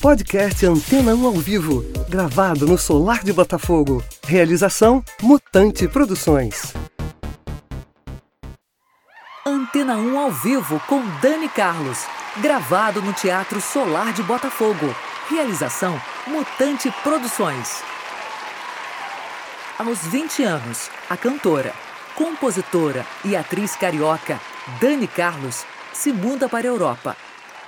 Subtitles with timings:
[0.00, 4.02] Podcast Antena 1 ao vivo, gravado no Solar de Botafogo.
[4.26, 6.72] Realização Mutante Produções.
[9.44, 11.98] Antena 1 ao vivo com Dani Carlos,
[12.38, 14.86] gravado no Teatro Solar de Botafogo.
[15.28, 17.82] Realização Mutante Produções.
[19.78, 21.74] Aos 20 anos, a cantora,
[22.14, 24.40] compositora e atriz carioca
[24.80, 27.14] Dani Carlos se muda para a Europa.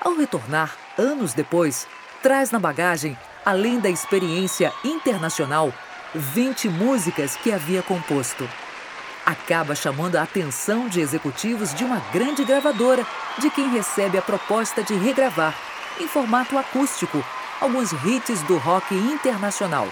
[0.01, 1.87] Ao retornar, anos depois,
[2.23, 5.73] traz na bagagem, além da experiência internacional,
[6.15, 8.49] 20 músicas que havia composto.
[9.27, 13.05] Acaba chamando a atenção de executivos de uma grande gravadora,
[13.39, 15.55] de quem recebe a proposta de regravar,
[16.01, 17.23] em formato acústico,
[17.61, 19.89] alguns hits do rock internacional.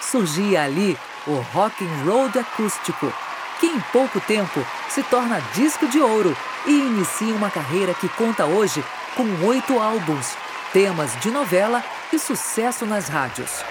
[0.00, 3.12] Surgia ali o rock and roll acústico,
[3.60, 8.46] que em pouco tempo se torna disco de ouro e inicia uma carreira que conta
[8.46, 8.82] hoje
[9.14, 10.36] com oito álbuns,
[10.72, 13.64] temas de novela e sucesso nas rádios.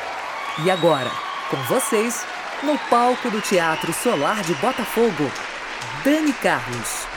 [0.63, 1.11] E agora,
[1.49, 2.25] com vocês,
[2.63, 5.31] no palco do Teatro Solar de Botafogo,
[6.03, 7.16] Dani Carlos.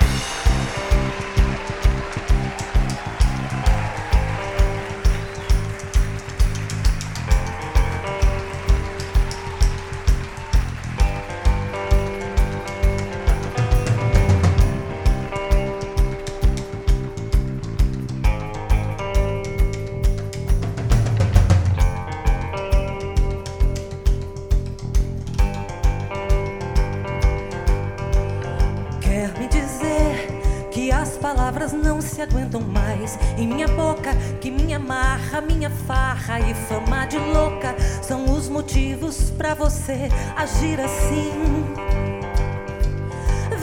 [32.00, 37.74] Se aguentam mais em minha boca que minha marra, minha farra e fama de louca
[38.02, 41.30] são os motivos para você agir assim.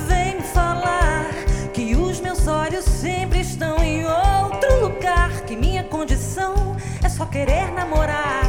[0.07, 1.25] Vem falar
[1.73, 7.71] que os meus olhos sempre estão em outro lugar, que minha condição é só querer
[7.73, 8.45] namorar.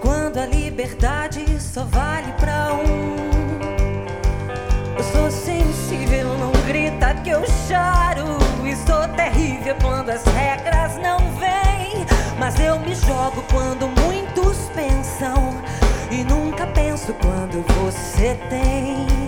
[0.00, 3.16] Quando a liberdade só vale pra um.
[4.96, 6.55] Eu sou sensível, não
[7.26, 8.38] que eu choro
[8.86, 12.06] sou terrível quando as regras não vêm.
[12.38, 15.60] Mas eu me jogo quando muitos pensam.
[16.08, 19.25] E nunca penso quando você tem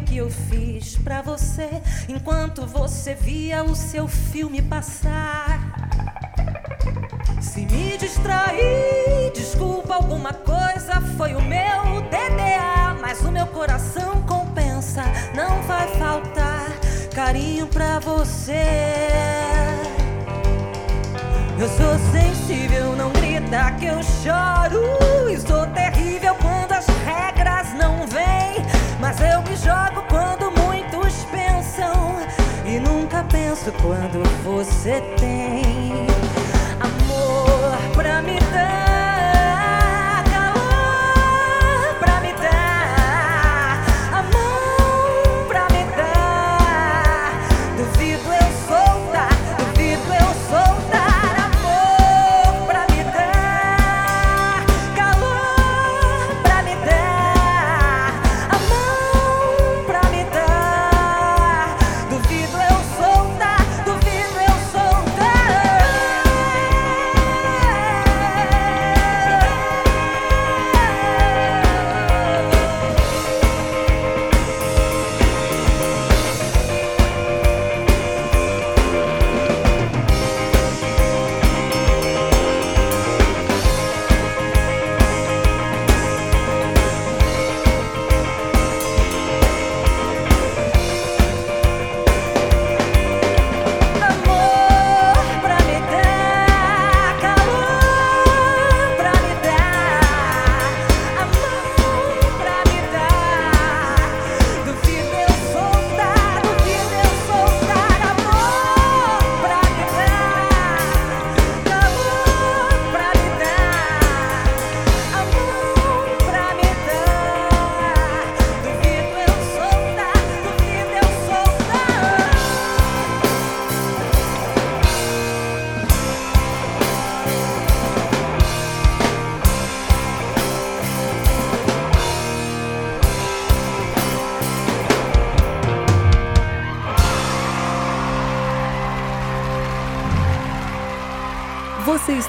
[0.00, 1.68] que eu fiz pra você
[2.08, 5.60] enquanto você via o seu filme passar.
[7.40, 15.02] Se me distrair, desculpa alguma coisa, foi o meu DDA, mas o meu coração compensa,
[15.34, 16.70] não vai faltar
[17.14, 18.64] carinho pra você.
[21.58, 25.30] Eu sou sensível, não grita que eu choro.
[25.30, 28.64] E sou terrível quando as regras não vêm.
[29.00, 32.16] Mas eu me jogo quando muitos pensam
[32.64, 36.06] e nunca penso quando você tem
[36.80, 38.93] amor pra me dar.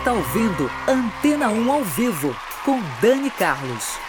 [0.05, 4.04] Está ouvindo Antena 1 ao vivo com Dani Carlos.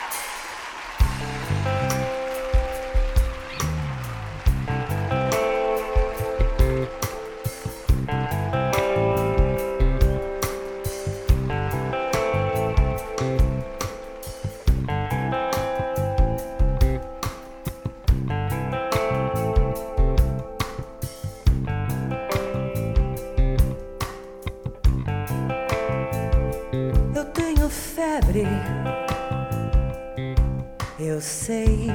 [30.99, 31.89] Eu sei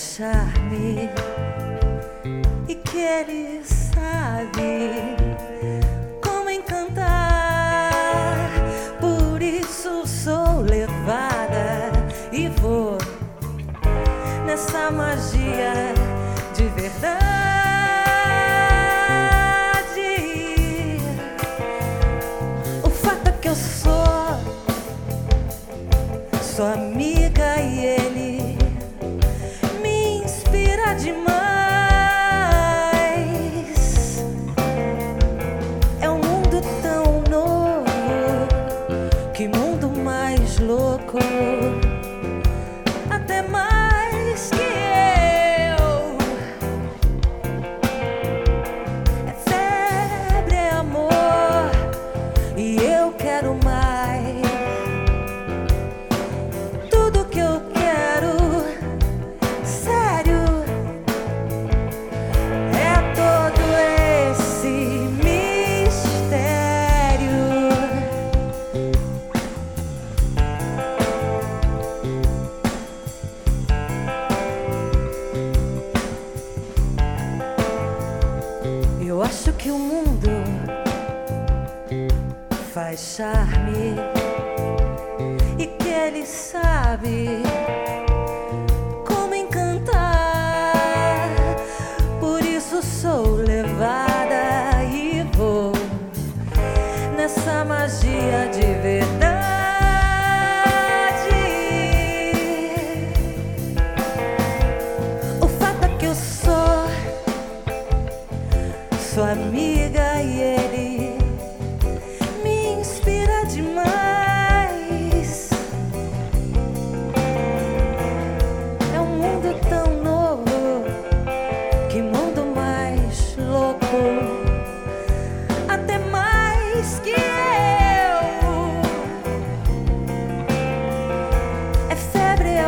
[0.00, 1.10] achar-me
[2.66, 3.69] e queres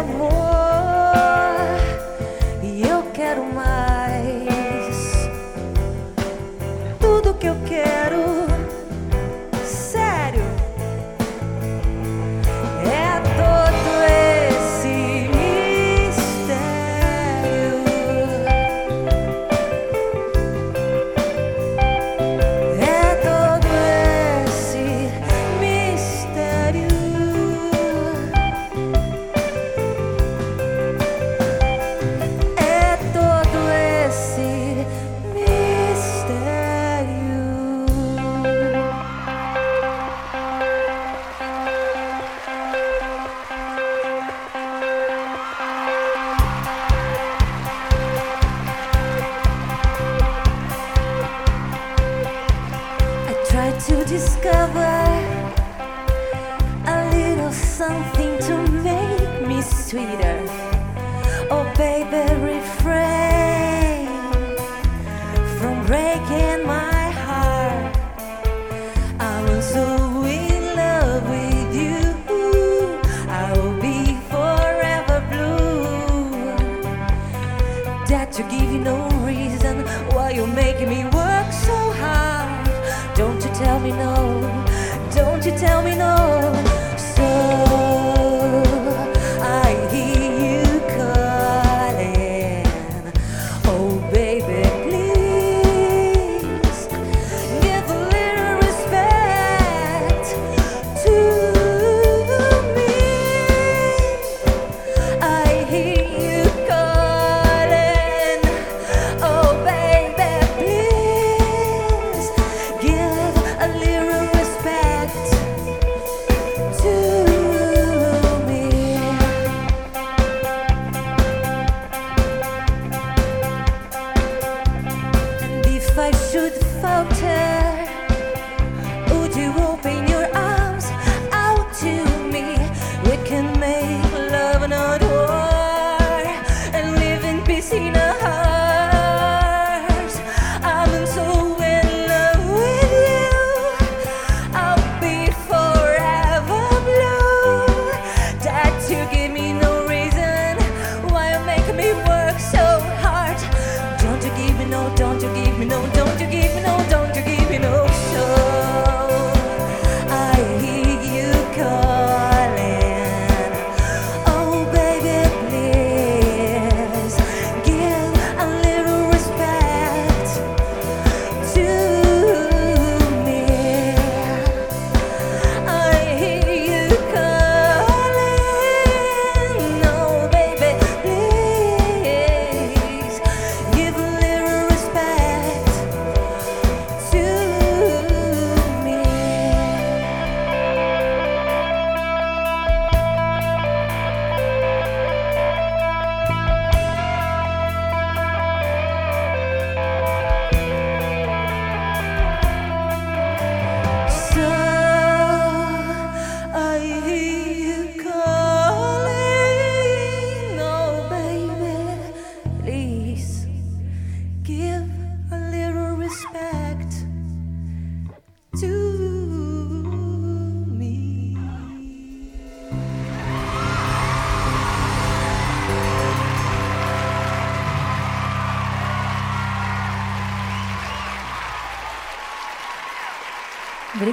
[0.02, 0.51] More.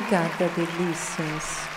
[0.10, 1.69] Obrigada, delícias.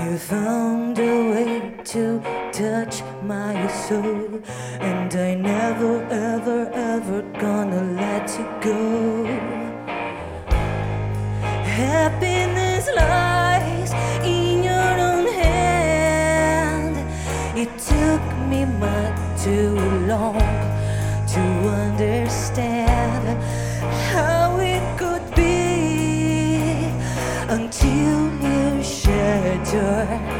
[0.00, 2.20] You found a way to
[2.52, 4.40] touch my soul,
[4.78, 9.24] and I never, ever, ever gonna let you go.
[11.64, 13.92] Happiness lies
[14.24, 16.96] in your own hand.
[17.58, 19.74] It took me much too
[20.06, 20.38] long
[21.34, 21.40] to
[21.84, 23.26] understand
[24.12, 26.92] how it could be
[27.48, 28.37] until
[29.72, 30.37] door.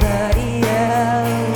[0.00, 1.47] somebody else.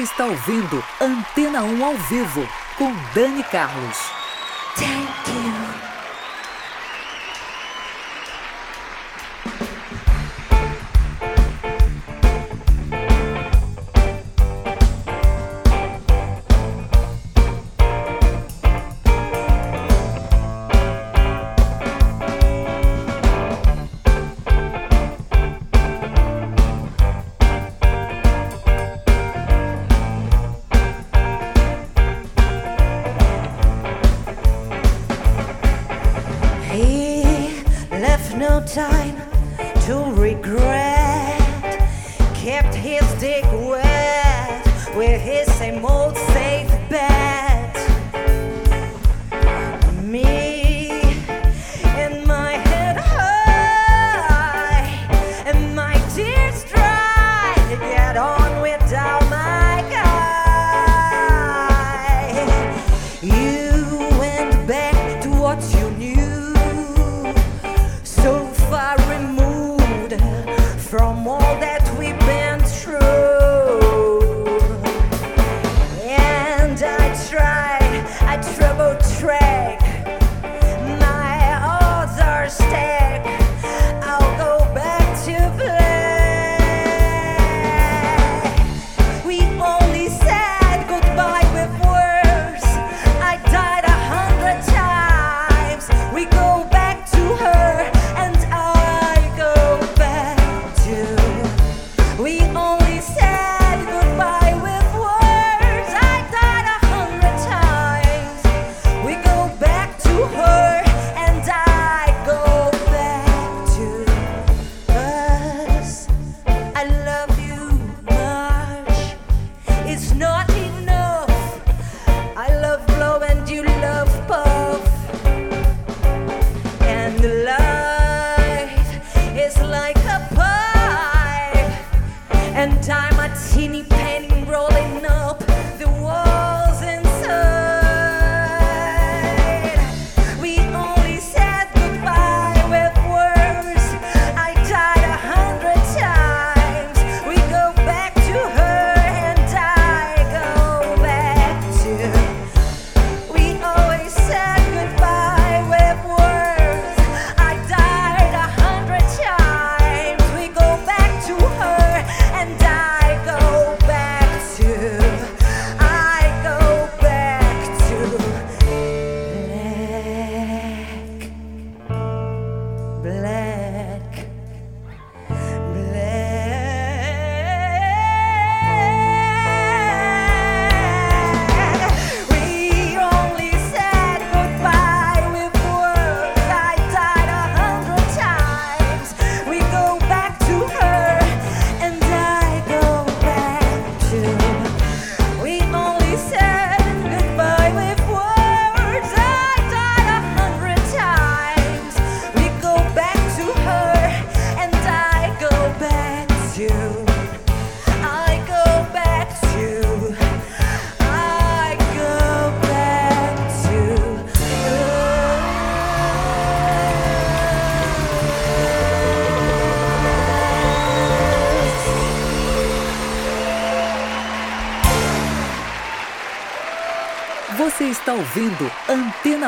[0.00, 4.09] Você está ouvindo Antena 1 ao vivo com Dani Carlos.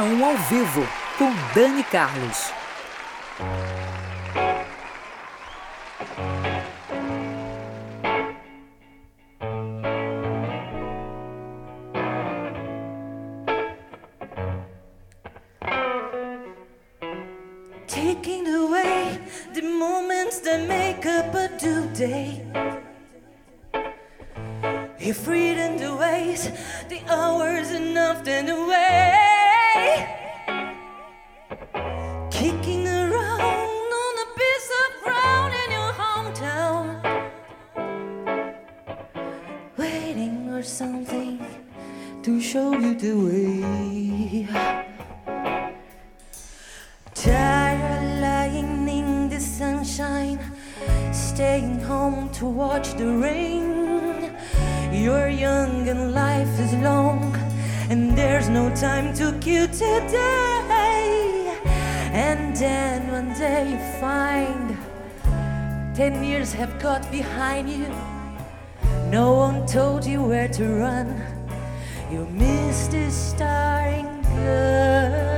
[0.05, 0.87] 1 ao vivo
[1.19, 2.62] com Dani Carlos.
[51.35, 54.37] Staying home to watch the rain.
[54.93, 57.35] You're young and life is long,
[57.89, 61.57] and there's no time to kill today.
[62.13, 64.77] And then one day you find
[65.97, 67.89] ten years have got behind you.
[69.11, 71.09] No one told you where to run.
[72.11, 75.32] You missed a starting gun.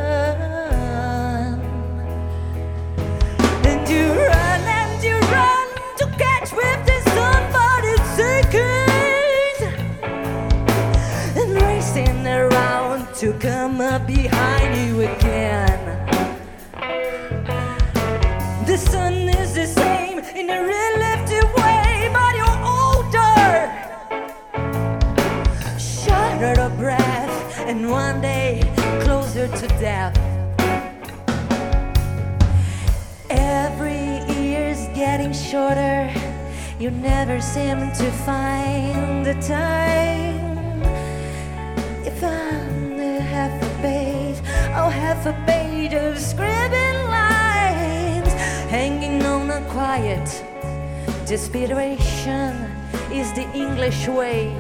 [13.25, 15.81] To come up behind you again.
[18.67, 23.49] The sun is the same in a relative way, but you're older.
[25.79, 28.61] Shorter of breath, and one day
[29.05, 30.15] closer to death.
[33.31, 36.24] Every year's getting shorter.
[36.85, 40.83] You never seem to find the time.
[42.05, 44.37] If I'm the half a page,
[44.77, 48.31] oh, half a page of scribbling lines
[48.69, 50.29] hanging on a quiet.
[51.25, 52.53] Desperation
[53.11, 54.53] is the English way.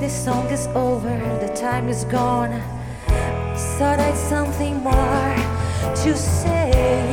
[0.00, 2.60] This song is over, the time is gone.
[3.78, 5.34] Thought I'd something more
[6.04, 7.11] to say.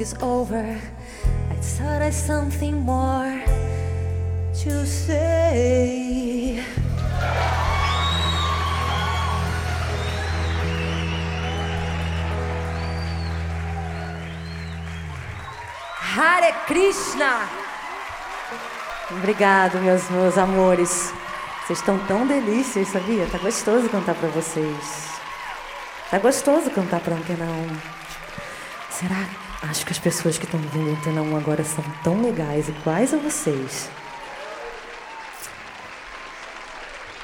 [0.00, 0.64] Is over.
[1.50, 3.42] I thought I something more
[4.62, 6.64] to say.
[15.98, 17.48] Hare Krishna!
[19.10, 21.12] Obrigado, meus, meus amores.
[21.66, 23.26] Vocês estão tão delícias, sabia?
[23.26, 25.10] Tá gostoso cantar pra vocês.
[26.10, 28.00] Tá gostoso cantar pra Antena 1.
[28.90, 29.49] Será?
[29.62, 33.18] Acho que as pessoas que estão vindo Antena 1 agora são tão legais, iguais a
[33.18, 33.90] vocês.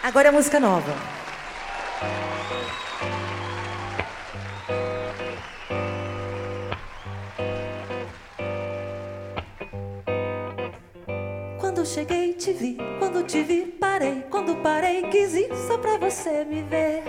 [0.03, 0.95] Agora é música nova.
[11.59, 12.79] Quando cheguei, te vi.
[12.99, 14.25] Quando te vi, parei.
[14.31, 17.03] Quando parei, quis ir só pra você me ver.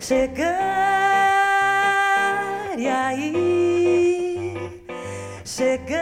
[0.00, 0.48] Chegar
[2.76, 3.81] e aí.
[5.54, 5.98] Chegar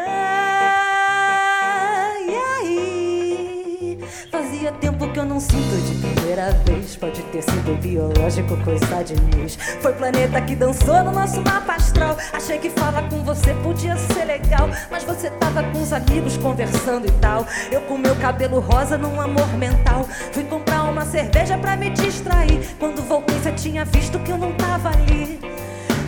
[2.25, 3.99] e aí.
[4.31, 6.95] Fazia tempo que eu não sinto de primeira vez.
[6.95, 9.57] Pode ter sido biológico, coisa de mês.
[9.83, 12.17] Foi planeta que dançou no nosso mapa astral.
[12.33, 14.71] Achei que falar com você podia ser legal.
[14.89, 17.45] Mas você tava com os amigos conversando e tal.
[17.73, 20.05] Eu com meu cabelo rosa num amor mental.
[20.31, 22.77] Fui comprar uma cerveja pra me distrair.
[22.79, 25.41] Quando voltei, você tinha visto que eu não tava ali.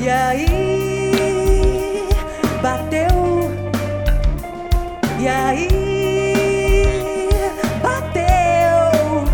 [0.01, 1.02] E aí,
[2.63, 3.51] bateu.
[5.19, 7.29] E aí,
[7.83, 9.25] bateu.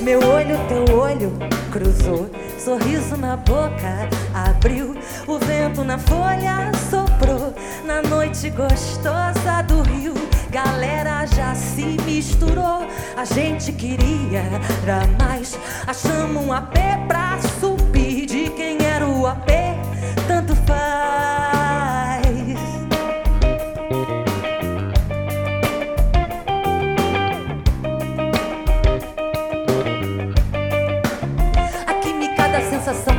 [0.00, 1.32] Meu olho, teu olho
[1.72, 2.30] cruzou.
[2.58, 4.96] Sorriso na boca abriu.
[5.26, 7.52] O vento na folha soprou.
[7.84, 10.14] Na noite gostosa do rio.
[10.50, 12.86] Galera já se misturou.
[13.16, 14.44] A gente queria
[14.82, 15.58] era mais.
[15.86, 16.74] Achamos um AP
[17.08, 18.26] pra subir.
[18.26, 19.48] De quem era o AP,
[20.28, 21.61] tanto faz.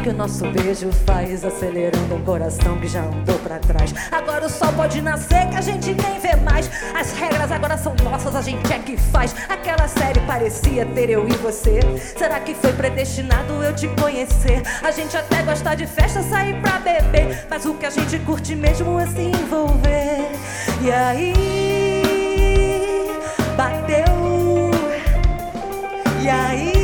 [0.03, 3.93] que o nosso beijo faz, acelerando um coração que já andou para trás.
[4.11, 6.69] Agora o sol pode nascer que a gente nem vê mais.
[6.93, 9.33] As regras agora são nossas, a gente é que faz.
[9.47, 11.79] Aquela série parecia ter eu e você.
[12.17, 14.61] Será que foi predestinado eu te conhecer?
[14.83, 18.57] A gente até gosta de festa, sair pra beber, mas o que a gente curte
[18.57, 20.31] mesmo é se envolver.
[20.81, 22.33] E aí
[23.55, 24.03] bateu.
[26.21, 26.82] E aí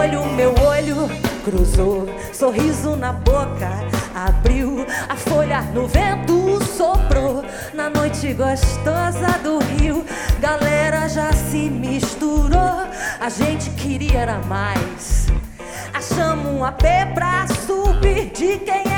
[0.00, 1.10] olho, meu olho
[1.44, 3.68] cruzou, sorriso na boca
[4.14, 10.04] abriu, a folha no vento soprou, na noite gostosa do rio,
[10.40, 12.86] galera já se misturou,
[13.20, 15.26] a gente queria era mais.
[15.92, 16.82] Achamos um AP
[17.14, 18.89] pra subir de quem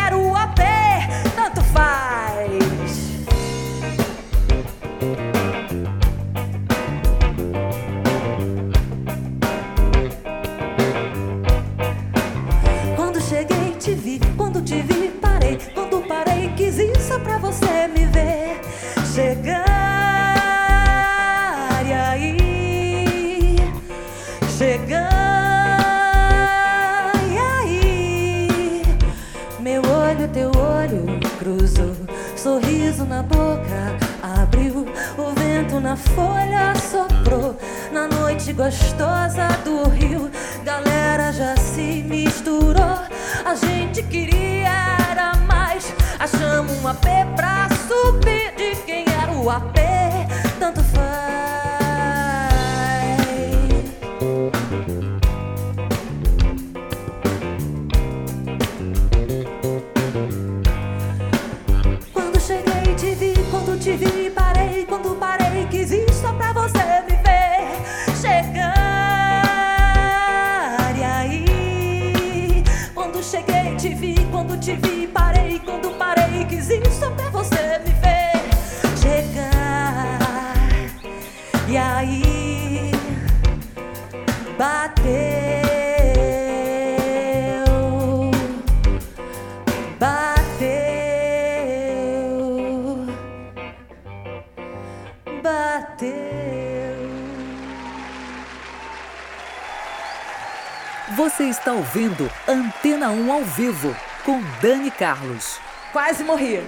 [101.16, 103.94] Você está ouvindo Antena 1 ao vivo
[104.24, 105.60] com Dani Carlos.
[105.92, 106.62] Quase morri.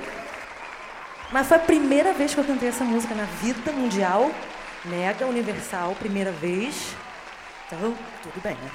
[1.33, 4.31] Mas foi a primeira vez que eu cantei essa música na vida mundial,
[4.85, 6.95] mega universal, primeira vez.
[7.67, 8.71] Então, tudo bem, né?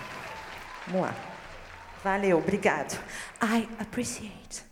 [0.88, 1.16] Vamos lá.
[2.04, 3.00] Valeu, obrigado.
[3.44, 4.69] I appreciate.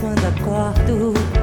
[0.00, 1.41] quando acordo.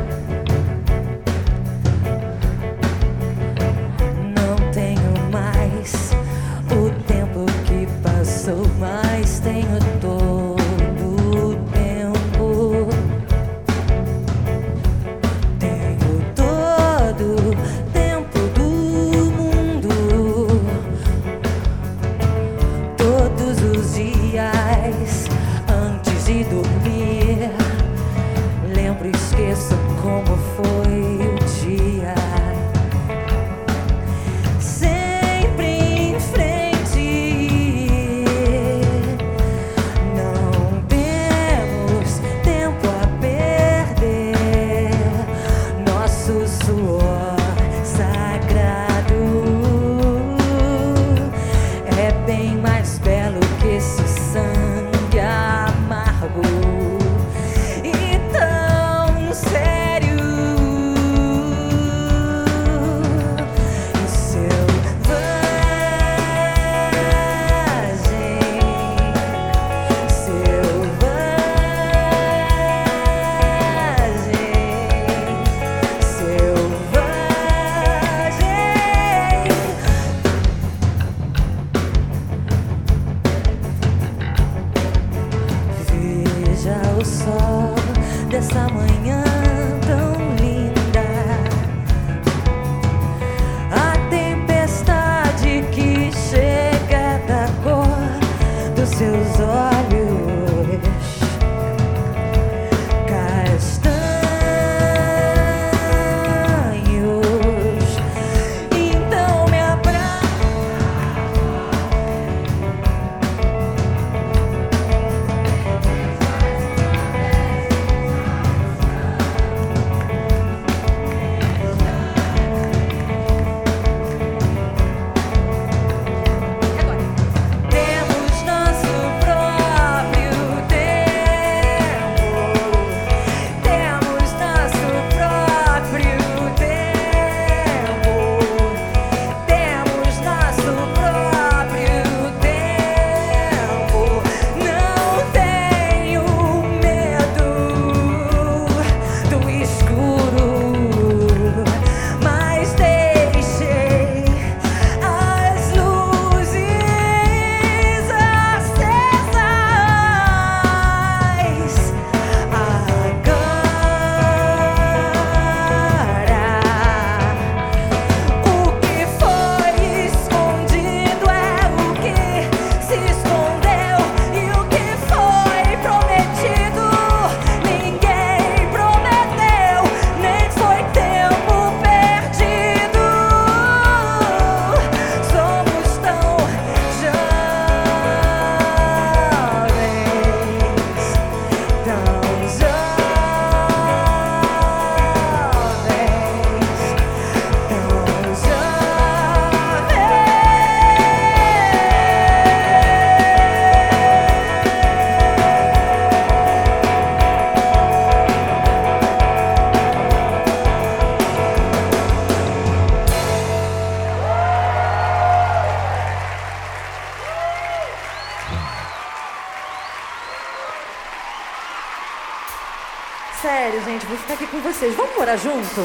[223.41, 224.93] Sério, gente, vou ficar aqui com vocês.
[224.95, 225.79] Vamos morar junto?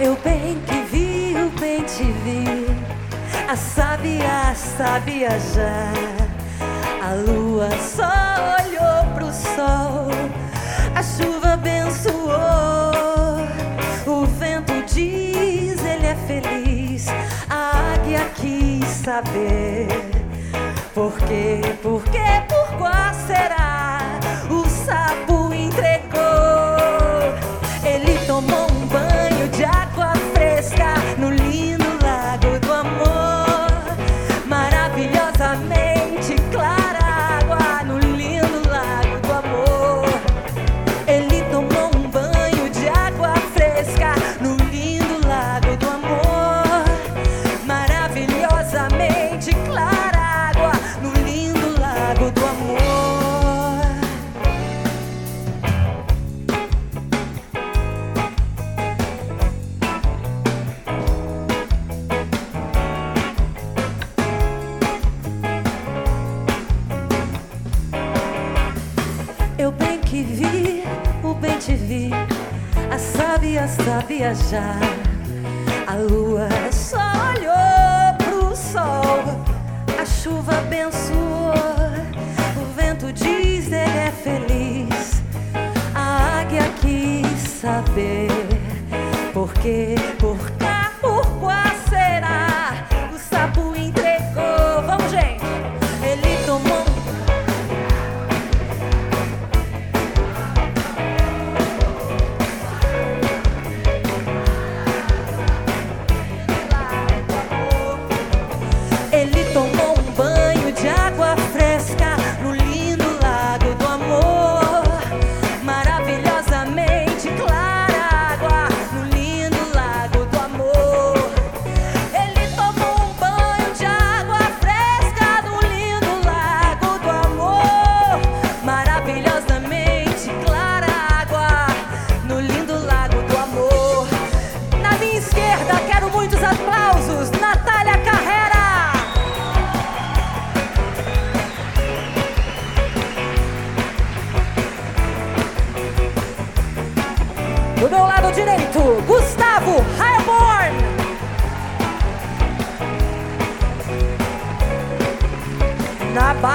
[0.00, 2.66] Eu bem que vi, eu bem te vi.
[3.46, 6.09] A sábia sabia já.
[19.22, 19.88] Saber.
[20.94, 21.12] Por
[69.60, 70.84] Eu bem que vi,
[71.22, 72.08] o bem te vi.
[72.90, 74.74] A sábia sabia já.
[75.86, 76.96] A lua só
[77.28, 79.20] olhou pro sol.
[80.00, 81.52] A chuva abençoou.
[82.56, 85.22] O vento diz ele é feliz.
[85.94, 88.30] A águia quis saber
[89.34, 90.49] por quê, por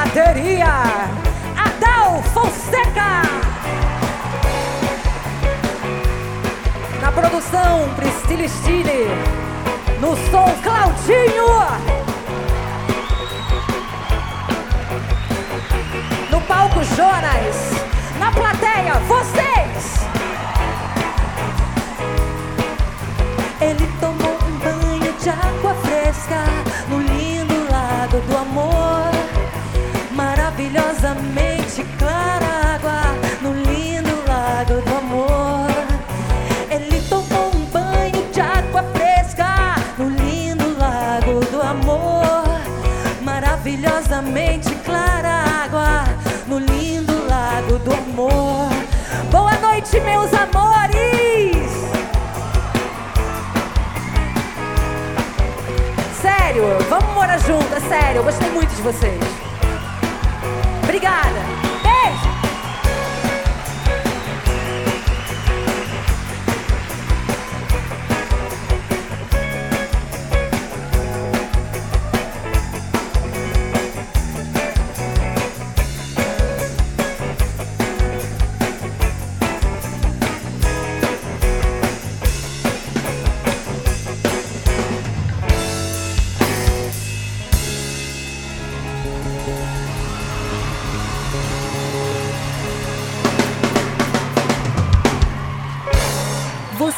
[0.05, 0.67] bateria,
[1.57, 3.21] Adal Fonseca.
[7.01, 9.09] Na produção, Priscila Stile.
[9.99, 11.45] No som, Claudinho.
[16.29, 17.71] No palco, Jonas.
[18.19, 20.05] Na plateia, vocês.
[23.61, 26.43] Ele tomou um banho de água fresca
[26.89, 28.94] no lindo lago do amor.
[30.57, 33.01] Maravilhosamente clara água
[33.41, 35.67] no lindo lago do amor.
[36.71, 42.45] Ele tomou um banho de água fresca no lindo lago do amor.
[43.21, 46.05] Maravilhosamente clara água
[46.47, 48.69] no lindo lago do amor.
[49.29, 51.67] Boa noite, meus amores!
[56.21, 58.19] Sério, vamos morar junto, é sério.
[58.19, 59.44] Eu gostei muito de vocês.
[60.95, 61.43] Obrigada.
[61.83, 62.35] Beijo.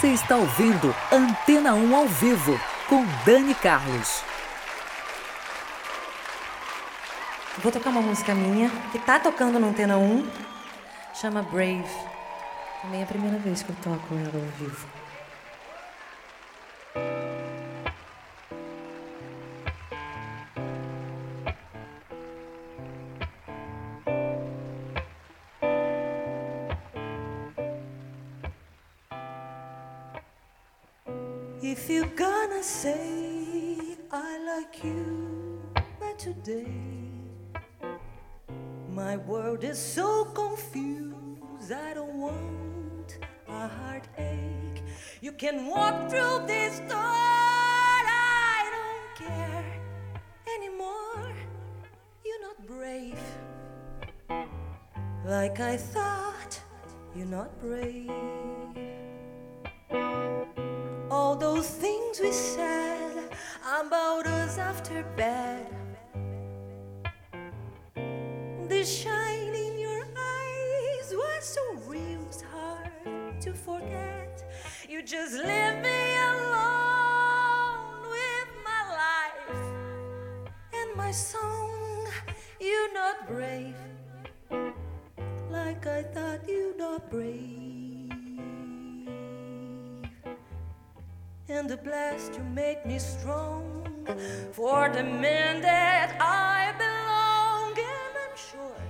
[0.08, 4.24] Você está ouvindo Antena 1 ao vivo com Dani Carlos.
[7.58, 10.26] Vou tocar uma música minha que tá tocando no Antena 1.
[11.14, 11.84] Chama Brave.
[12.82, 14.88] Também é a primeira vez que eu toco ela ao vivo.
[32.68, 33.78] Say
[34.11, 35.61] I like you,
[36.01, 36.68] but today
[38.89, 44.84] my world is so confused, I don't want a heartache.
[45.22, 49.65] You can walk through this door, I don't care
[50.57, 51.32] anymore.
[52.26, 53.24] You're not brave,
[55.26, 56.59] like I thought.
[57.15, 58.11] You're not brave
[61.18, 63.18] all those things we said
[63.82, 65.65] about us after bed.
[68.74, 70.03] The shine in your
[70.36, 74.34] eyes was so real, it's hard to forget.
[74.88, 76.01] You just leave me
[76.34, 79.63] alone with my life
[80.80, 82.05] and my song.
[82.59, 83.82] You're not brave,
[85.49, 87.76] like I thought you'd not brave.
[91.50, 93.64] And the blast to make me strong
[94.52, 97.72] for the man that I belong.
[97.72, 98.82] And I'm sure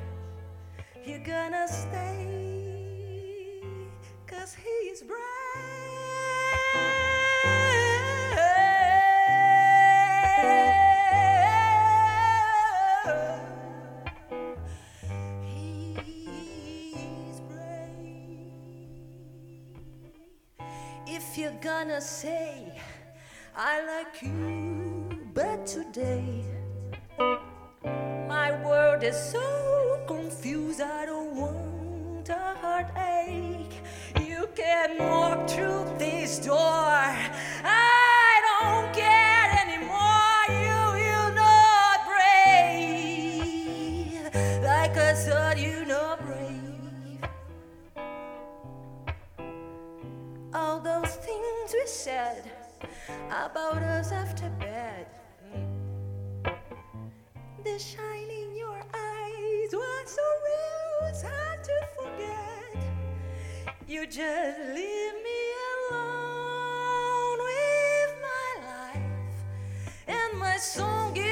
[1.06, 3.62] you're gonna stay,
[4.26, 5.37] cause he's brave.
[21.62, 22.80] Gonna say
[23.56, 26.44] I like you, but today
[28.28, 30.82] my world is so confused.
[30.82, 33.82] I don't want a heartache.
[34.22, 37.16] You can walk through this door.
[51.68, 52.44] Things we said
[53.30, 55.08] about us after bed.
[55.54, 56.54] Mm.
[57.64, 62.84] The shine in your eyes was so real, it's hard to forget.
[63.88, 65.42] You just leave me
[65.90, 69.38] alone with my life
[70.08, 71.27] and my song.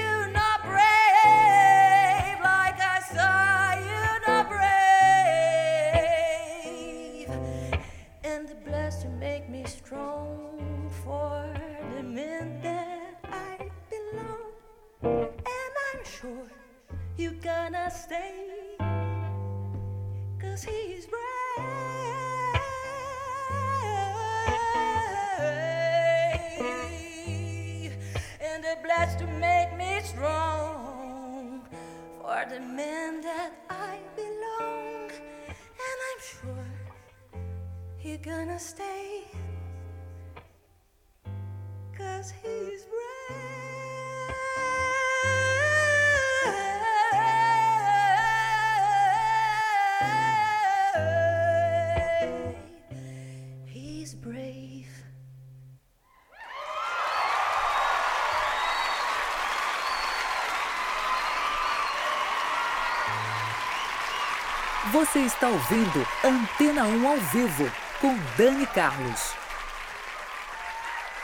[64.96, 67.70] Você está ouvindo Antena 1 ao vivo
[68.00, 69.34] com Dani Carlos.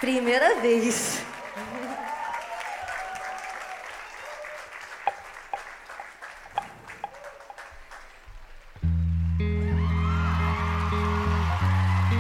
[0.02, 1.22] Primeira vez.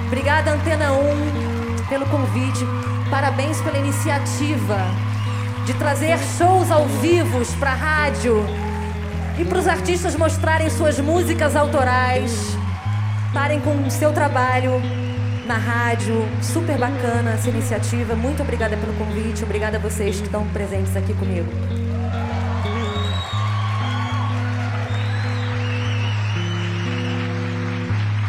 [0.07, 2.65] Obrigada, Antena 1, pelo convite.
[3.09, 4.77] Parabéns pela iniciativa
[5.65, 8.70] de trazer shows ao vivo para a rádio
[9.37, 12.57] e para os artistas mostrarem suas músicas autorais,
[13.27, 14.81] estarem com o seu trabalho
[15.45, 16.25] na rádio.
[16.41, 18.15] Super bacana essa iniciativa.
[18.15, 19.43] Muito obrigada pelo convite.
[19.43, 21.49] Obrigada a vocês que estão presentes aqui comigo.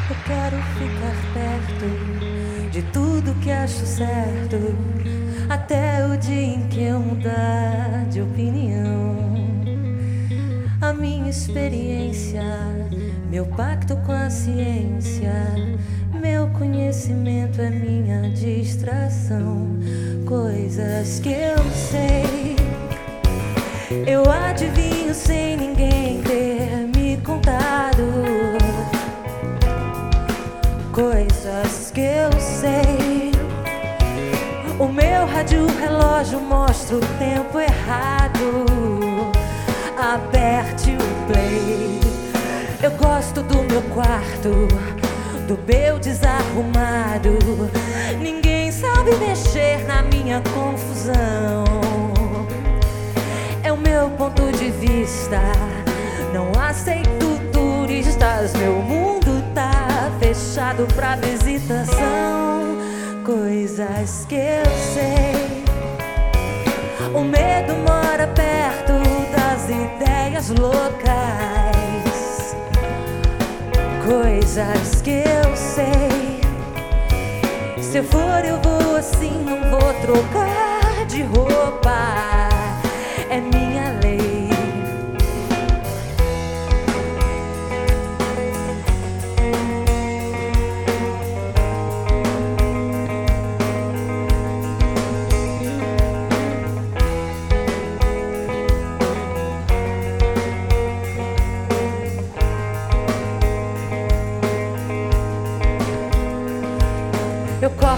[0.08, 4.56] Eu quero ficar perto de tudo que acho certo,
[5.48, 9.41] até o dia em que eu mudar de opinião.
[10.98, 12.42] Minha experiência,
[13.28, 15.32] meu pacto com a ciência,
[16.12, 19.78] meu conhecimento é minha distração.
[20.26, 22.56] Coisas que eu sei,
[24.06, 28.02] eu adivinho sem ninguém ter me contado.
[30.92, 33.32] Coisas que eu sei.
[34.78, 39.01] O meu rádio relógio mostra o tempo errado.
[40.02, 42.00] Aperte o play.
[42.82, 44.66] Eu gosto do meu quarto,
[45.46, 47.38] do meu desarrumado.
[48.20, 51.62] Ninguém sabe mexer na minha confusão.
[53.62, 55.40] É o meu ponto de vista.
[56.34, 62.76] Não aceito turistas, meu mundo tá fechado pra visitação.
[63.24, 65.62] Coisas que eu sei.
[67.14, 68.01] O medo mora
[70.50, 72.56] ideias.
[74.04, 76.40] Coisas que eu sei.
[77.80, 82.48] Se eu for, eu vou assim, não vou trocar de roupa.
[83.30, 84.31] É minha lei.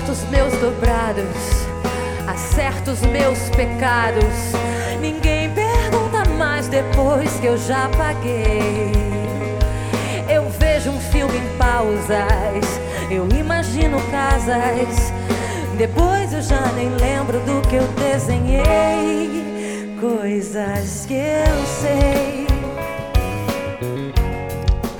[0.05, 1.67] Corto os meus dobrados,
[2.27, 4.53] acerto os meus pecados.
[5.01, 8.93] Ninguém pergunta mais depois que eu já paguei.
[10.29, 12.81] Eu vejo um filme em pausas,
[13.11, 15.11] eu imagino casas.
[15.79, 19.97] Depois eu já nem lembro do que eu desenhei.
[19.99, 22.47] Coisas que eu sei.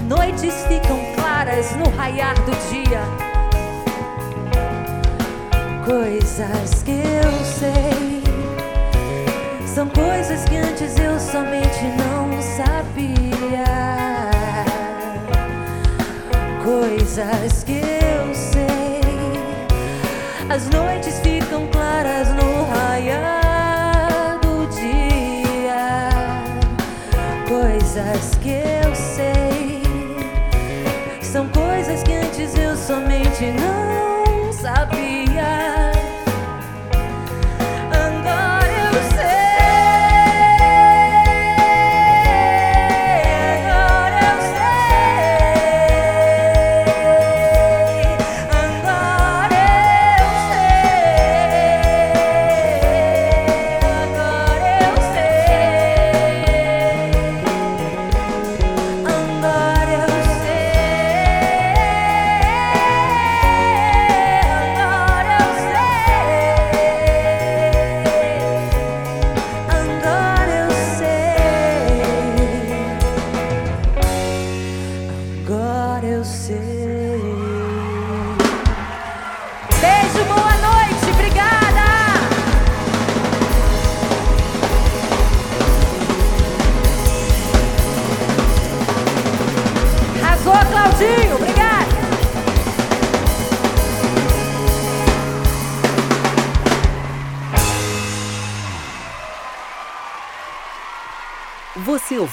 [0.09, 3.34] Noites ficam claras no raiar do dia
[5.85, 8.23] coisas que eu sei.
[9.67, 13.65] São coisas que antes eu somente não sabia.
[16.63, 19.01] Coisas que eu sei.
[20.49, 26.09] As noites ficam claras no raiar do dia.
[27.47, 29.83] Coisas que eu sei.
[31.21, 33.74] São coisas que antes eu somente não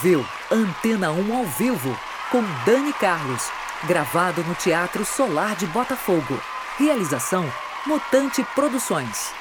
[0.01, 1.95] ouviu Antena 1 ao vivo
[2.31, 3.51] com Dani Carlos,
[3.83, 6.41] gravado no Teatro Solar de Botafogo.
[6.79, 7.45] Realização
[7.85, 9.40] Mutante Produções.